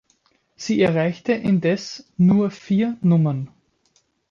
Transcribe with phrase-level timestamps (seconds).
[0.55, 3.51] Sie erreichte indes nur vier Nummern.